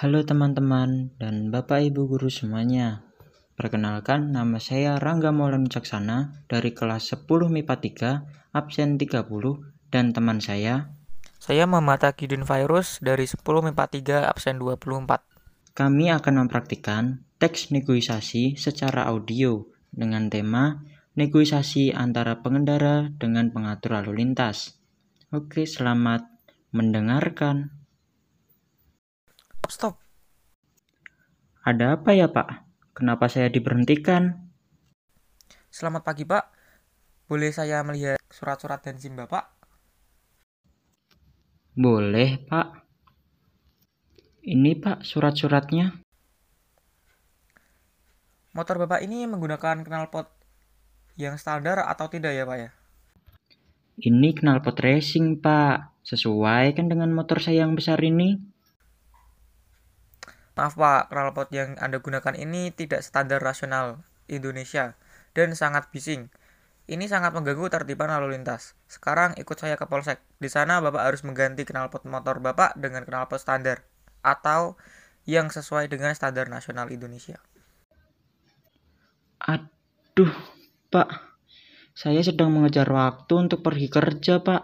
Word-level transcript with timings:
Halo 0.00 0.24
teman-teman 0.24 1.12
dan 1.20 1.52
Bapak 1.52 1.84
Ibu 1.92 2.08
guru 2.08 2.32
semuanya. 2.32 3.04
Perkenalkan 3.52 4.32
nama 4.32 4.56
saya 4.56 4.96
Rangga 4.96 5.28
Maulana 5.28 5.68
Caksana 5.68 6.40
dari 6.48 6.72
kelas 6.72 7.12
10 7.12 7.28
MIPA 7.28 7.76
3 8.48 8.56
absen 8.56 8.96
30 8.96 9.28
dan 9.92 10.16
teman 10.16 10.40
saya 10.40 10.96
Saya 11.36 11.68
Muhammad 11.68 12.00
Akidin 12.08 12.48
Virus 12.48 12.96
dari 13.04 13.28
10 13.28 13.44
MIPA 13.44 14.24
3 14.24 14.32
absen 14.32 14.56
24. 14.56 15.20
kami 15.76 16.08
akan 16.08 16.48
mempraktikkan 16.48 17.20
teks 17.36 17.68
negosiasi 17.68 18.56
secara 18.56 19.04
audio 19.04 19.68
dengan 19.92 20.32
tema 20.32 20.80
negosiasi 21.12 21.92
antara 21.92 22.40
pengendara 22.40 23.12
dengan 23.20 23.52
pengatur 23.52 24.00
lalu 24.00 24.24
lintas. 24.24 24.80
Oke, 25.28 25.68
selamat 25.68 26.24
mendengarkan. 26.72 27.79
Stop, 29.70 29.94
stop. 29.94 30.02
Ada 31.62 31.94
apa 31.94 32.10
ya, 32.10 32.26
Pak? 32.26 32.66
Kenapa 32.90 33.30
saya 33.30 33.46
diberhentikan? 33.46 34.50
Selamat 35.70 36.02
pagi, 36.02 36.26
Pak. 36.26 36.42
Boleh 37.30 37.54
saya 37.54 37.78
melihat 37.86 38.18
surat-surat 38.34 38.82
dan 38.82 38.98
SIM 38.98 39.14
Bapak? 39.14 39.46
Boleh, 41.78 42.42
Pak. 42.50 42.82
Ini, 44.42 44.74
Pak, 44.74 45.06
surat-suratnya. 45.06 46.02
Motor 48.50 48.82
Bapak 48.82 49.06
ini 49.06 49.22
menggunakan 49.30 49.86
knalpot 49.86 50.26
yang 51.14 51.38
standar 51.38 51.86
atau 51.86 52.10
tidak 52.10 52.34
ya, 52.34 52.42
Pak 52.42 52.58
ya? 52.58 52.70
Ini 54.02 54.34
knalpot 54.34 54.74
racing, 54.82 55.38
Pak. 55.38 56.02
Sesuai 56.02 56.74
kan 56.74 56.90
dengan 56.90 57.14
motor 57.14 57.38
saya 57.38 57.62
yang 57.62 57.78
besar 57.78 58.02
ini? 58.02 58.49
Maaf, 60.60 60.76
Pak, 60.76 61.08
knalpot 61.08 61.48
yang 61.56 61.80
Anda 61.80 62.04
gunakan 62.04 62.36
ini 62.36 62.68
tidak 62.68 63.00
standar 63.00 63.40
nasional 63.40 64.04
Indonesia 64.28 64.92
dan 65.32 65.56
sangat 65.56 65.88
bising. 65.88 66.28
Ini 66.84 67.08
sangat 67.08 67.32
mengganggu 67.32 67.72
tertiban 67.72 68.12
lalu 68.12 68.36
lintas. 68.36 68.76
Sekarang 68.84 69.32
ikut 69.40 69.56
saya 69.56 69.80
ke 69.80 69.88
polsek. 69.88 70.20
Di 70.36 70.52
sana 70.52 70.84
Bapak 70.84 71.00
harus 71.00 71.24
mengganti 71.24 71.64
knalpot 71.64 72.04
motor 72.04 72.44
Bapak 72.44 72.76
dengan 72.76 73.08
knalpot 73.08 73.40
standar 73.40 73.88
atau 74.20 74.76
yang 75.24 75.48
sesuai 75.48 75.88
dengan 75.88 76.12
standar 76.12 76.52
nasional 76.52 76.92
Indonesia. 76.92 77.40
Aduh, 79.40 80.36
Pak. 80.92 81.08
Saya 81.96 82.20
sedang 82.20 82.52
mengejar 82.52 82.84
waktu 82.92 83.32
untuk 83.32 83.64
pergi 83.64 83.88
kerja, 83.88 84.44
Pak. 84.44 84.62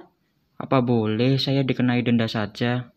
Apa 0.61 0.85
boleh 0.85 1.41
saya 1.41 1.65
dikenai 1.65 2.05
denda 2.05 2.29
saja? 2.29 2.93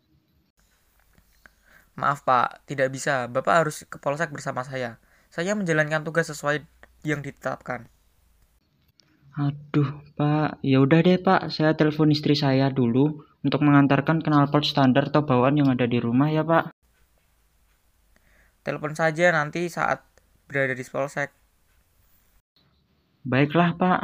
Maaf 2.00 2.24
Pak, 2.24 2.64
tidak 2.64 2.88
bisa. 2.88 3.28
Bapak 3.28 3.54
harus 3.60 3.84
ke 3.84 4.00
polsek 4.00 4.32
bersama 4.32 4.64
saya. 4.64 4.96
Saya 5.28 5.52
menjalankan 5.52 6.00
tugas 6.00 6.32
sesuai 6.32 6.64
yang 7.04 7.20
ditetapkan. 7.20 7.92
Aduh, 9.36 10.00
Pak. 10.16 10.64
Ya 10.64 10.80
udah 10.80 11.04
deh, 11.04 11.20
Pak. 11.20 11.52
Saya 11.52 11.76
telepon 11.76 12.08
istri 12.08 12.32
saya 12.32 12.72
dulu 12.72 13.28
untuk 13.44 13.60
mengantarkan 13.60 14.24
knalpot 14.24 14.64
standar 14.64 15.12
atau 15.12 15.28
bawaan 15.28 15.60
yang 15.60 15.68
ada 15.68 15.84
di 15.84 16.00
rumah 16.00 16.32
ya, 16.32 16.40
Pak. 16.40 16.72
Telepon 18.64 18.96
saja 18.96 19.28
nanti 19.36 19.68
saat 19.68 20.00
berada 20.48 20.72
di 20.72 20.84
polsek. 20.88 21.30
Baiklah, 23.28 23.76
Pak. 23.76 24.00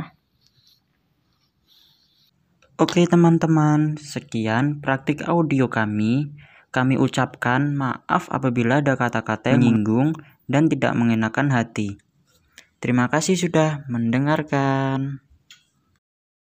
Oke, 2.77 3.09
teman-teman. 3.09 3.97
Sekian 3.97 4.85
praktik 4.85 5.25
audio 5.25 5.73
kami. 5.73 6.29
Kami 6.77 7.01
ucapkan 7.01 7.73
maaf 7.73 8.29
apabila 8.29 8.85
ada 8.85 9.01
kata-kata 9.01 9.57
yang 9.57 9.65
menyinggung 9.65 10.13
dan 10.45 10.69
tidak 10.69 10.93
mengenakan 10.93 11.49
hati. 11.49 11.97
Terima 12.85 13.09
kasih 13.09 13.41
sudah 13.41 13.89
mendengarkan. 13.89 15.25